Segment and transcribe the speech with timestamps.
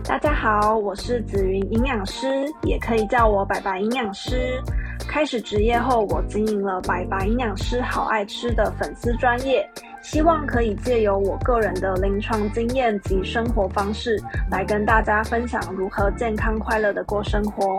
[0.00, 2.26] 大家好，我是紫云营养师，
[2.62, 4.60] 也可以叫我白白营养师。
[5.06, 9.68] 开始职业后，我经营了白白营养师好爱吃的粉丝专业，
[10.00, 14.20] 希望可以借由我个人的临床经验及生活方式，
[14.50, 17.78] 来跟大家分享如何健康快乐的过生活。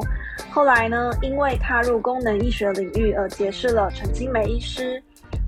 [0.50, 5.02] 后来呢，因为踏入功能医学领域而结识了陈清梅医师，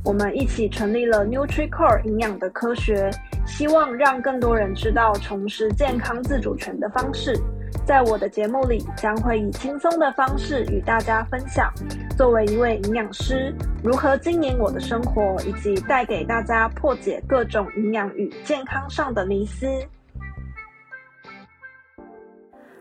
[0.04, 3.10] 我们一起成立了 NutriCore 营养的科学，
[3.46, 7.40] 希望让更多人知道重拾健康自主权的方式。
[7.86, 11.72] 在我的节目里，将会以轻松的方式与大家分享，
[12.18, 13.54] 作为一位营养师，
[13.84, 19.68] 如何经营我的生活，以及带给大家破解各种营养与健康上的迷思。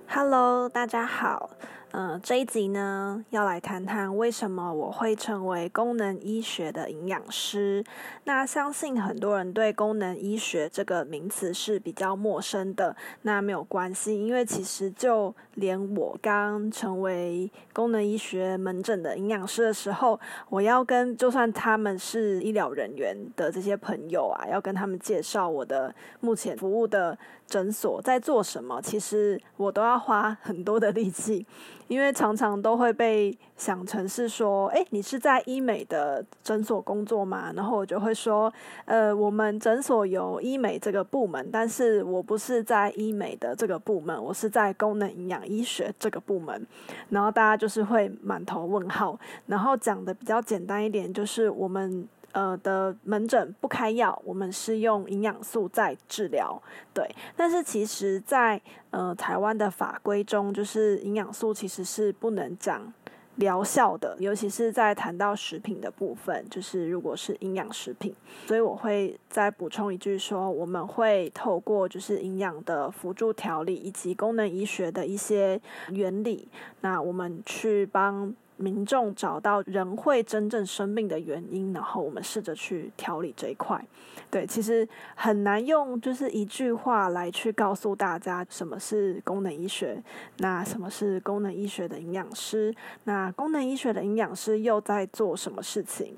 [0.08, 1.50] Hello，大家好。
[1.97, 7.84] 嗯，这一集呢，要来谈谈为什么我会成为功能医学的营养师。
[8.25, 12.97] 那相信很多人对功能医学这个名词是比较陌生的。
[13.23, 31.47] 那没有关系，因为其实就连我刚成为功能医学门诊的营养师的时候，我要跟就算他们是医疗人员的这些朋友啊，要跟他们介绍我的目前服务的诊所在做什么，其实我都要花很多的力气。
[31.95, 37.53] 因为常常都会被想成是说，诶，你是在医美的诊所工作吗？
[37.55, 38.53] 然后我就会说，
[38.84, 46.67] 呃，我们诊所有医美这个部门，但是我不是在医美的这个部门，我是在功能营养医学这个部门。
[47.11, 49.17] 然后大家就是会满头问号。
[49.47, 52.08] 然后讲的比较简单一点，就是我们。
[52.34, 56.60] 呃的门诊不开药，我们是用营养素在治疗，
[56.92, 57.08] 对。
[57.36, 62.92] 但是其实在，呃台湾的法规中，就是营养素其实是不能讲
[63.36, 68.12] 疗效的，尤其是在谈到食品的部分，就是如果是营养食品。
[68.46, 76.48] 所以我会再补充一句说，我们会透过就是营养的辅助调理以及功能医学的一些原理，
[76.80, 78.34] 那我们去帮。
[78.56, 83.84] 民众找到人会真正生病的原因，然后我们试着去调理这一块。
[84.30, 90.02] 对，其实很难用就是一句话来去告诉大家什么是功能医学，
[90.39, 92.74] 那什么是功能医学的营养师，
[93.05, 96.17] 那功能医学的营养师又在做什么事情？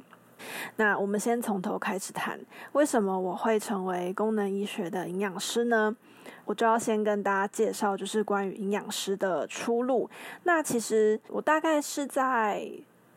[0.77, 2.39] 那我们先从头开始谈，
[2.73, 5.95] 为什么我会成为功能医学的营养师呢？
[6.45, 10.09] 我就要先跟大家介绍，就是关于营养师的出路。
[10.45, 12.71] 那其实我大概是在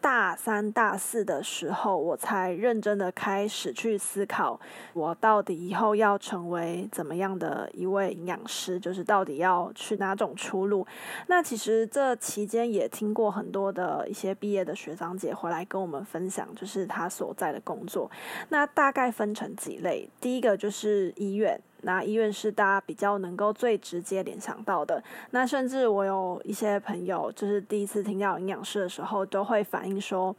[0.09, 4.59] 大三、大四的时候，我才认真的开始去思考，
[4.93, 10.83] 我到底以后要成为怎么样的一位营养师，就是到底要去哪种出路。
[11.27, 18.09] 那其实这期间也听过很多的一些毕业的学长姐回来跟我们分享，就是他所在的工作。
[18.49, 21.61] 那大概分成几类，第一个就是医院。
[21.81, 25.03] 那医院是大家比较能够最直接联想到的。
[25.31, 30.35] 那甚至我有一些朋友，就是第一次听到营养师的时候，都会反映说。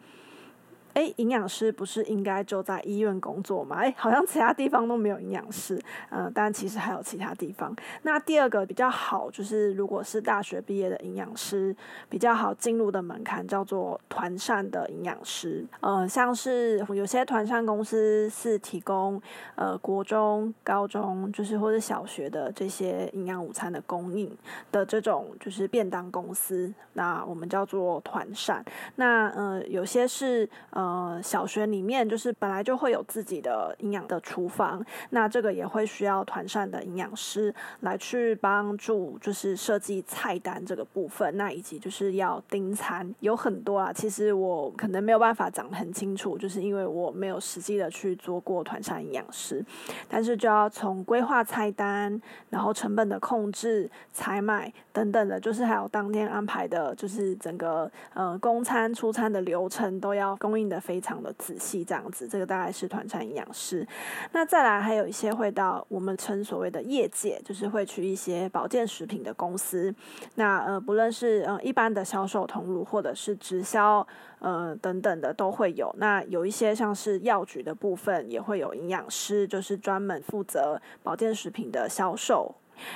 [0.94, 3.76] 哎，营养师不是应该就在医院工作吗？
[3.76, 7.74] 哎，好像其他地方都没有营养师，呃，但其实还有其他地方。
[8.02, 11.74] 那第二个比较好，就是如果是大学毕业的营养师，
[12.08, 15.64] 比较好进入的门槛叫做团膳的营养师。
[15.80, 19.22] 呃，像是有些团膳公司是提供
[19.54, 24.28] 呃国中、高中，就是或者小学的这些营养午餐的供应
[24.72, 28.64] 的这种就是便当公司，那我们叫做团膳。
[28.96, 30.48] 那呃，有些是。
[30.80, 43.92] 呃，呃小学里面就是本来就会有自己的营养的厨房，那这个也会需要团膳的营养师来去帮助，就是设计菜单这个部分，那以及就是要订餐，有很多啊。
[43.92, 49.64] 其实我可能没有办法讲得很清楚，就是因为我没有实际的去做过团膳营养师，
[50.08, 63.84] 但是就要从规划菜单，然后成本的控制、采买等等的，就是还有当天安排的，就是整个呃供餐出餐的流程都要供应的非常的仔细，这样子，这个大概是团餐营养师。
[64.32, 69.92] 那再来还有一些会到我们称所谓的业界，就是会去一些保健食品的公司。
[70.36, 74.06] 那呃，不论是呃一般的销售通路，或者是直销
[74.38, 75.92] 呃等等的都会有。
[75.98, 82.54] 那有一些像是药局的部分，也会有营养师，就是专门负责保健食品的销售。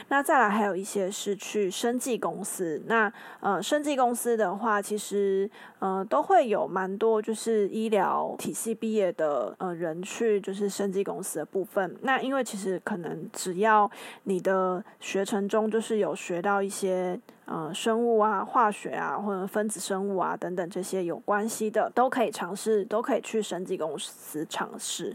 [0.08, 11.96] 那再来还有一些是去生技公司，那呃生技公司的话，其实呃都会有蛮多就是医疗体系毕业的呃人去就是生技公司的部分。
[12.02, 13.90] 那因为其实可能只要
[14.24, 17.20] 你的学程中就是有学到一些。
[17.46, 25.14] 呃，生物啊、化学啊，或者分子生物啊等等这些有关系的，都可以尝试，都可以去生技公司尝试。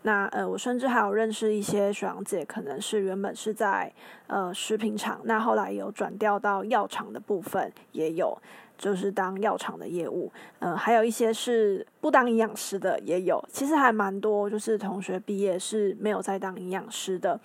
[0.00, 3.92] 那呃，我甚至还有认识一些学长姐，可能是原本是在
[4.26, 8.36] 呃食品厂，那后来有转调到药厂的部分，也有
[8.78, 17.38] 就是当药厂的业务，嗯、还有一些是不当营养师的也有，其实还蛮多，就是同学毕业是没有在当营养师的。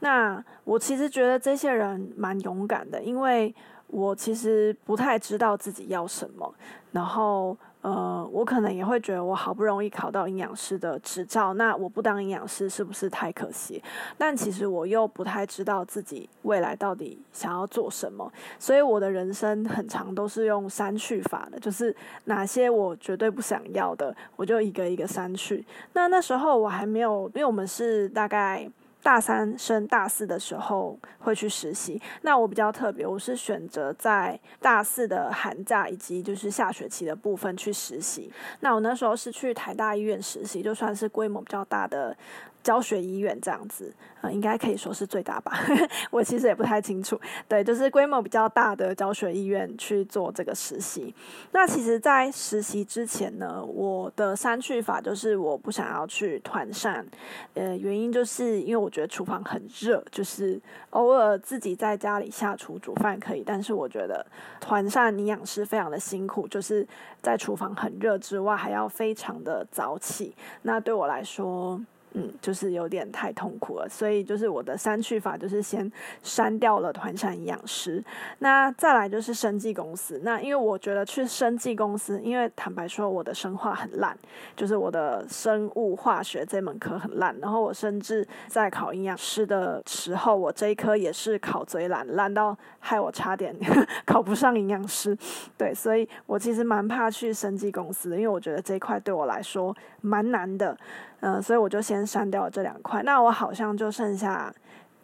[0.00, 3.54] 那我其实觉得这些人蛮勇敢的，因为
[3.88, 6.54] 我其实不太知道自己要什么，
[6.92, 13.82] 然后呃，我可能也会觉得我好不容易考到营养师的执照，那我不当营养师是不是太可惜？
[14.16, 21.94] 但其实我又不太知道自己未来到底想要做什么，所以我的人生很长都是用删去法的，就是
[22.24, 25.64] 哪些我绝对不想要的，我就一个一个删去。
[25.92, 28.68] 那那时候我还没有，因为我们是大概。
[29.02, 38.30] 大三升大四的时候会去实习，那我比较特别，我是选择在大四的寒假以及就是下学期的部分去实习。
[38.60, 42.16] 那我那时候是去台大医院实习，就算是规模比较大的。
[42.62, 45.58] 教学医院这样子，呃，应该可以说是最大吧。
[46.10, 47.18] 我其实也不太清楚。
[47.48, 51.14] 对，就是规模比较大的教学医院去做这个实习。
[51.52, 57.06] 那其实，在实习之前呢，我的三去法就是我不想要去团膳。
[57.54, 60.60] 呃，原因就是因为我觉得厨房很热，就是
[60.90, 64.24] 偶尔自己在家里下厨煮饭可以，但是我觉得
[64.60, 66.86] 团膳营养师非常的辛苦，就是
[67.22, 70.34] 在厨房很热之外，还要非常的早起。
[70.62, 71.80] 那对我来说，
[72.14, 75.90] 嗯，就是有点太痛苦了，所以就是我的删去法就是先
[76.22, 78.02] 删掉了团膳营养师。
[78.38, 84.16] 那再来就是生技公司，那因为我觉得去生技公司，因为坦白说我的生化很烂，
[84.56, 93.54] 就是我的生物化学这门课很烂，然后我甚至在考营养师的时候，我这一科也是考最烂，烂到害我差点
[94.06, 95.16] 考不上营养师。
[95.56, 100.76] 对，所以我其实蛮怕去生技公司的，因为我觉得这一块对我来说蛮难的。
[101.20, 103.02] 嗯、所以我就先删掉了这两块。
[103.02, 104.54] 那我好像就剩下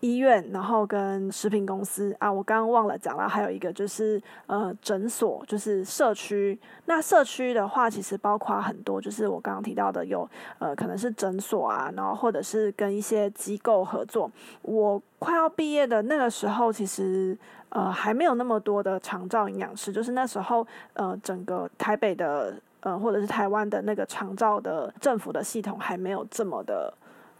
[0.01, 2.31] 医院，然后跟食品公司啊。
[2.31, 6.59] 我刚刚忘了讲了，还有一个就是呃诊所，就是社区。
[6.85, 14.31] 那社区的话，其实包括很多，就是我刚刚提到的有呃可能是诊所啊，然后或者是跟一些机构合作。
[14.61, 17.37] 我快要毕业的那个时候，其实
[17.71, 22.55] 呃还没有那么多的长照营养师，就是那时候呃整个台北的。
[22.85, 26.93] 呃，或者是台湾的那个长照的政府的系统还没有这么的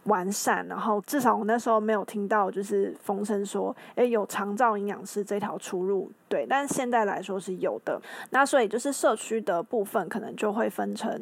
[0.05, 8.01] 完善，然后至少我那时候没有听到就是风声说，诶，有长照营养师这条出路，对，但现在来说是有的。
[8.31, 11.21] 那所以就是社区的部分可能就会分成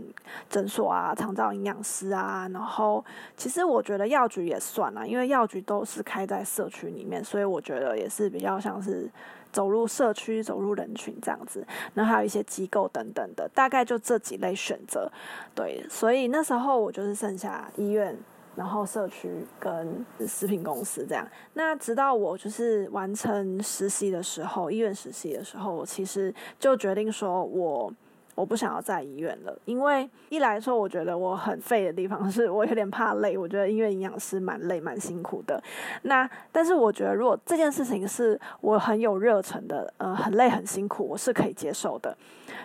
[0.50, 3.04] 诊所啊、长照营养师啊，然后
[3.36, 9.10] 其实我觉得药局也算啊，因为药局都是开在社区里面，所以我觉得也是比较像是。
[9.54, 15.10] 走入社区，走入人群这样子，然后还有一些机构等等的，大概就这几类选择。
[15.56, 18.18] 对，所以那时候我就是剩下医院，
[18.56, 19.30] 然后社区
[19.60, 21.26] 跟食品公司这样。
[21.54, 27.94] 那直到我就是完成实习的时候，医院实习的时候，我其实就决定说我。
[28.36, 33.38] 我不想要在医院了，因为一来说，我觉得我很废的地方是我有点怕累。
[33.38, 35.62] 我觉得医院营养师蛮累、蛮辛苦的。
[36.02, 42.16] 那但是我觉得，如果这件事情是我很有热忱的，呃，很累、很辛苦，我是可以接受的。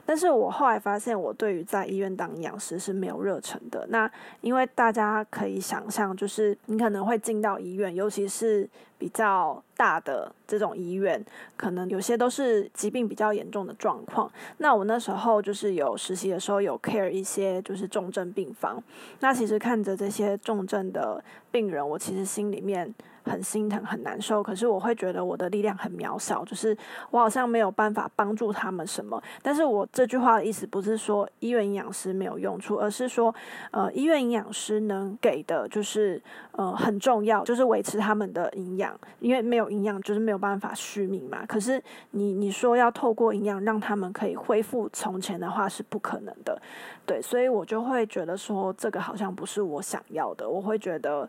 [0.06, 3.86] 但是我后来发现，我对于在医院当营养师是没有热忱的。
[3.88, 8.68] 那因为大家可以想象，就是你可能会进到医院，尤其是。
[8.98, 11.24] 比较大的这种医院，
[11.56, 14.28] 可能有些都是疾病比较严重的状况。
[14.56, 18.82] 那我那时候就是有实习的时候，有 care 一些就是重症病房。
[19.20, 21.22] 那其实看着这些重症的
[21.52, 22.92] 病人，我其实心里面。
[23.28, 24.42] 很心疼，很难受。
[24.42, 26.76] 可是我会觉得我的力量很渺小，就是
[27.10, 29.22] 我好像没有办法帮助他们什么。
[29.42, 33.34] 但是我这句话的意思不是说医院营养师没有用处，而是说，
[33.70, 36.20] 呃，医院营养师能给的就是
[36.52, 38.98] 呃很重要，就是维持他们的营养。
[39.20, 41.44] 因为没有营养，就是没有办法续命嘛。
[41.46, 41.82] 可是
[42.12, 46.60] 你你说要透过营养让他们可以恢复从前的话是不可能的。
[47.04, 50.48] 对，所以我就会觉得说这个好像不是我想要的。
[50.48, 51.28] 我会觉得。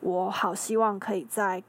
[0.00, 1.62] 我好希望可以在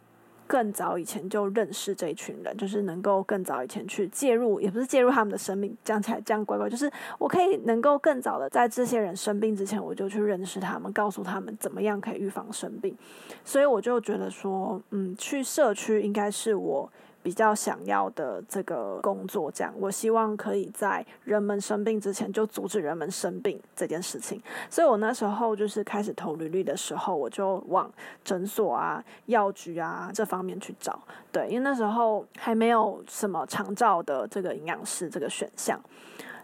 [0.45, 12.95] 更早以前就认识这一群人，就是能够更早以前去介入，也不是介入他们的生命，讲起来这样乖乖，就是我可以能够更早的在这些人生病之前，我就去认识他们，告诉他们怎么样可以预防生病。
[13.43, 16.89] 所以我就觉得说，嗯，去社区应该是我。
[17.21, 24.41] 比较想要的这个工作，这样我希望可以在人们生病之前就阻止人们生病这件事情。
[24.69, 27.91] 所以我那时候就是开始投履历的时候，我就往
[28.23, 30.99] 诊所啊、药局啊这方面去找。
[31.31, 35.79] 对，因为那时候还没有什么长照的这个营养师这个选项。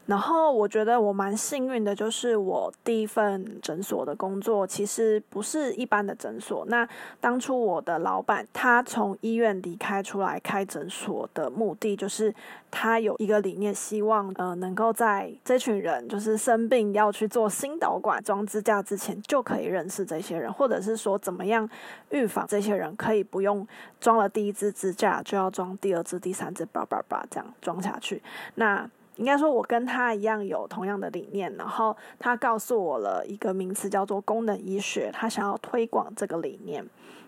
[0.05, 6.65] 然后我觉得我蛮幸运的，就是我第一份诊所的工作其实不是一般的诊所。
[6.67, 6.87] 那
[7.21, 12.33] 当初我的老板他从医院离开出来开诊所的目的，就是
[12.69, 21.69] 他有一个理念，希望呃能够在这群人就是生病要去做心导管装支架之前，就可以认识这些人，或者是说怎么样
[22.09, 23.65] 预防这些人可以不用
[24.01, 28.21] 装了第一支支架就要装第二支、第三支，叭叭叭这样装下去。
[28.55, 28.85] 那
[29.17, 36.83] 应该说，我跟他一样有同样的理念，然后他告诉我了一个名词叫做功能医学，他想要推广这个理念，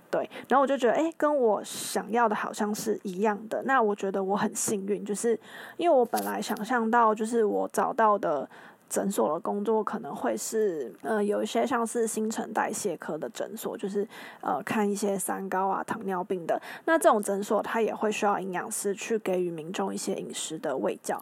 [0.10, 3.62] 对，然后我就觉得，诶，跟我想要的好像是一样的。
[3.64, 5.40] 那我觉得我很幸运，就是
[5.78, 8.50] 因为我本来想象到，就是我找到的
[8.90, 14.08] 诊所的工作可能会是，呃，有一些像是新陈代谢科的诊所，就是
[14.42, 16.60] 呃看一些三高啊、糖尿病的。
[16.86, 21.22] 那这种诊所，它也会需要营养师去给予民众一些饮食的喂教。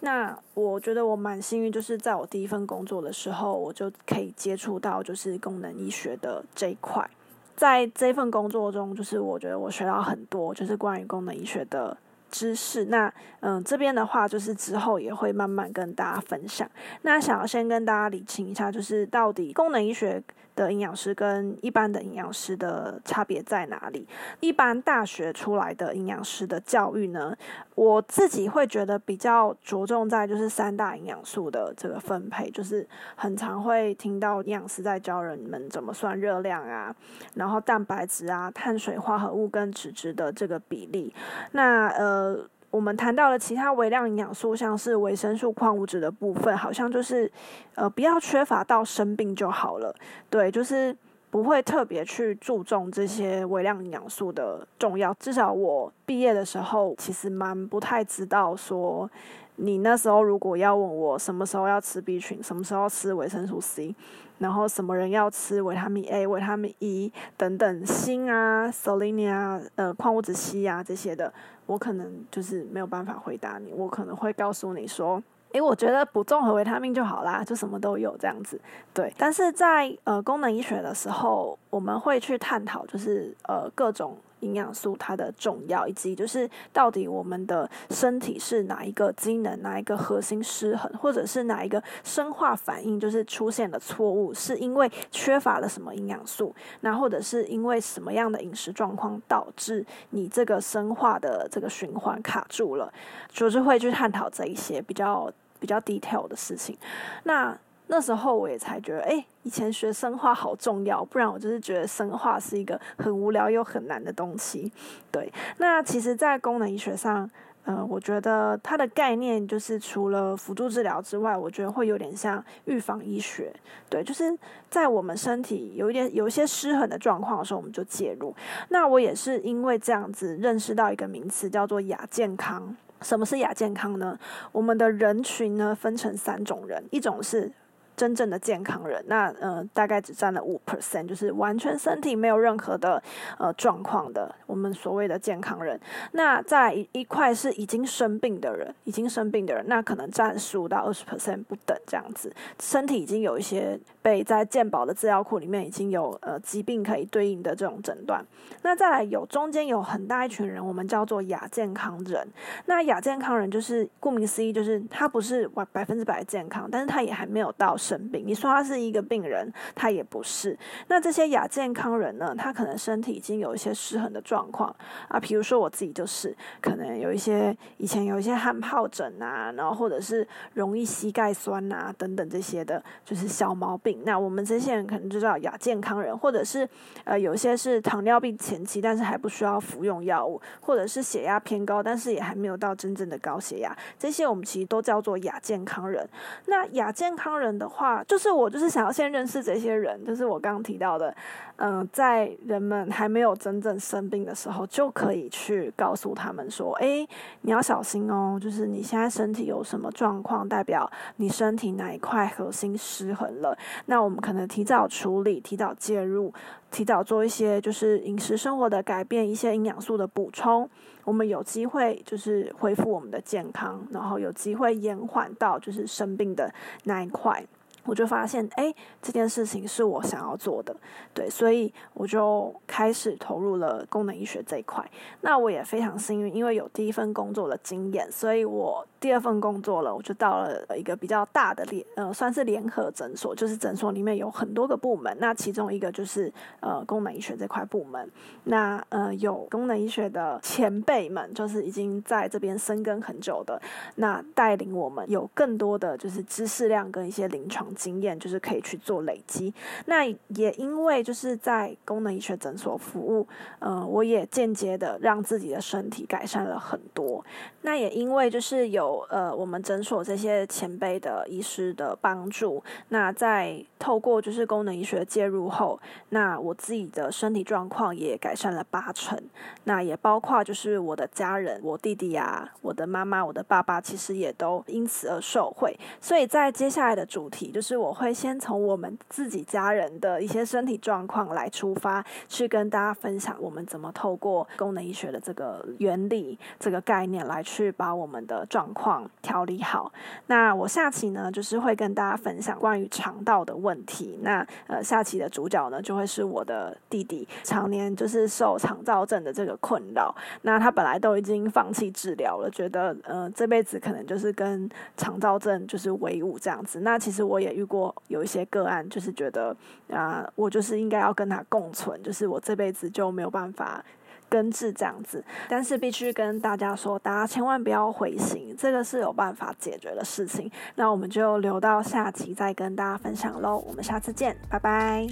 [0.00, 7.08] 那我觉得我蛮幸运，就是在我第一份工作的时候，我就可以接触到就是功能医学的这一块。
[7.56, 11.96] 在这份工作中，就是我觉得我学到很多，就是关于功能医学的
[12.30, 12.86] 知识。
[12.86, 16.68] 那嗯，这边的话，就是之后也会慢慢跟大家分享。
[17.02, 20.20] 那想要先跟大家理清一下，就是到底功能医学
[20.56, 24.08] 的营养师跟一般的营养师的差别在哪里？
[24.40, 27.36] 一般大学出来的营养师的教育呢，
[27.76, 36.92] 我自己会觉得比较着重在就是三大营养素的这个分配，就是很常会听到营养师在教人们怎么算热量啊，
[37.34, 41.14] 然后蛋白质啊、碳水化合物跟脂质的这个比例。
[41.52, 42.15] 那呃。
[42.16, 42.38] 呃
[42.70, 47.30] 我们谈到了其他微量营养素，像是维生素、矿物质的部分，好像就是，
[47.74, 49.94] 呃，不要缺乏到生病就好了。
[50.28, 50.94] 对，就是
[51.30, 55.14] 不会特别去注重这些微量营养素的重要。
[55.14, 59.08] 至少我毕业的时候，其实蛮不太知道说，
[59.54, 63.94] 你那时候如果要问我什么时候要吃 B 群，什么时候吃维生素 C。
[64.38, 71.32] 然后什么人要吃维他命 A、维他命 E 等等锌啊、selenium 啊、呃矿物质硒啊这些的，
[71.66, 73.72] 我可能就是没有办法回答你。
[73.72, 78.60] 我可能会告诉你说，诶，我觉得补综合维他命就好啦，就什么都有这样子。
[78.92, 84.16] 对，但是在呃功能医学的时候，我们会去探讨，就是呃各种。
[84.46, 102.92] 营养素它的重要，以及就是到底我们的身体是哪一个机能、哪一个核心失衡，或者是哪一个生化反应就是出现了错误，是因为缺乏了什么营养素，那或者是因为什么样的饮食状况导致你这个生化的这个循环卡住了，
[103.28, 106.76] 就是会去探讨这一些比较比较 detail 的事情。
[107.24, 107.56] 那
[107.88, 114.72] 那时候我也才觉得，哎，以前学生化好重要，不然我就是觉得生化是一个很无聊又很难的东西。
[115.12, 117.30] 对，那其实，在功能医学上，
[117.64, 123.54] 嗯、呃，我觉得它的概念就是除了辅助治疗之外，我觉得会有点像预防医学。
[123.88, 124.36] 对，就是
[124.68, 128.34] 在我们身体有一点有一些失衡的状况的时候，我们就介入。
[128.70, 132.76] 那我也是因为这样子认识到一个名词，叫做亚健康。
[133.02, 134.18] 什么是亚健康呢？
[134.50, 137.52] 我们的人群呢，分成三种人，一种是。
[137.96, 143.02] 真正的健康人，那呃大概只占了五 percent，就是完全身体没有任何的
[143.38, 145.80] 呃状况的，我们所谓的健康人。
[146.12, 158.22] 那在一一块是已经生病的人，已经生病的人，那可能占十五到二十 percent 不等这样子，身体已经有一些被在健保的资料库里面已经有呃疾病可以对应的这种诊断。
[158.60, 162.28] 那再来有中间有很大一群人，我们叫做亚健康人。
[162.66, 167.74] 那亚健康人就是顾名思义，就是他不是百百分之百健康，但是他也还没有到。
[167.86, 170.58] 生病，你说他是一个病人，他也不是。
[170.88, 172.34] 那这些亚健康人呢？
[172.36, 174.74] 他可能身体已经有一些失衡的状况
[175.08, 184.02] 啊，比如说我自己就是，可能有一些以前有一些汗疱疹啊，然后或者是容易膝盖酸啊等等这些的，就是小毛病。
[184.04, 186.68] 那我们这些人可能就叫亚健康人，或者是
[187.04, 196.08] 呃有些是糖尿病前期，但是还不需要服用药物，或者是血压偏高，但是也还没有到真正的高血压，这些我们其实都叫做亚健康人。
[196.46, 201.14] 那亚健康人的，话就是我就是想要先认识这些人，就是我刚刚提到的，
[201.56, 207.06] 嗯、在人们还没有真正生病的时候，就可以去告诉他们说，哎，
[207.42, 216.32] 你要小心哦，就是你现在身体有什么状况，代表你身体哪一块核心失衡了，那我们可能提早处理，提早介入，
[216.70, 220.68] 提早做一些就是饮食生活的改变，一些营养素的补充，
[221.04, 226.50] 我们有机会就是恢复我们的健康，然后有机会延缓到就是生病的
[226.84, 227.44] 那一块。
[227.86, 230.74] 我就发现，哎，这件事情是我想要做的，
[231.14, 234.84] 对，所以我就开始投入了功能医学这一块。
[235.20, 248.10] 那我也非常幸运，因为有第一份工作的经验，所以我第二份工作了，我就到了一个比较大的联，呃，算是联合诊所，就是诊所里面有很多个部门，那其中一个就是呃功能医学这块部门。
[248.42, 253.62] 那呃有功能医学的前辈们，就是已经在这边深耕很久的，
[253.94, 257.72] 那带领我们有更多的就是知识量跟一些临床。
[257.76, 259.52] 经验就是可以去做累积，
[259.84, 267.24] 那也因为就是在功能医学诊所服务，呃，我也间接的让自己的身体改善了很多。
[267.60, 279.16] 那也因为就是有呃我们诊所这些前辈的医师的帮助，那在透过就是功能医学介入后，那我自己的身体状况也改善了八成。
[279.64, 285.78] 那也包括就是我的家人，我弟弟啊，我的妈妈，我的爸爸，其实也都因此而受惠。
[286.00, 287.76] 所以在接下来的主题就是。
[287.76, 299.92] 我会先从我们自己家人的一些身体状况来出发，去跟大家分享我们怎么透过功能医学的这个原理、这个概念来去把我们的状况调理好。
[300.28, 304.20] 那我下期呢，就是会跟大家分享关于肠道的问题。
[304.22, 310.14] 那呃，下期的主角呢，就会是我的弟弟，常年就是受肠燥症的这个困扰。
[310.42, 316.78] 那他本来都已经放弃治疗了，觉得呃这辈子可能就是跟肠燥症就是为伍这样子。
[316.80, 317.56] 那其实我也。
[317.56, 319.56] 遇过有一些个案，就是觉得
[319.88, 323.82] 啊、我就是应该要跟他共存，就是我这辈子就没有办法
[324.28, 325.24] 根治这样子。
[325.48, 330.50] 但是必须跟大家说，大家千万不要灰心，这个是有办法解决的事情。
[330.74, 333.62] 那我们就留到下集再跟大家分享喽。
[333.66, 335.06] 我们下次见，拜拜。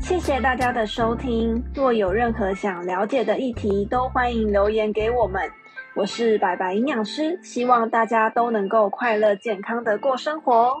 [0.00, 1.62] 谢谢大家的收听。
[1.74, 5.42] 若有任何想了解的议题，都欢迎留言给我们。
[5.94, 10.74] 我是白白营养师，希望大家都能够快乐健康的过生活哦。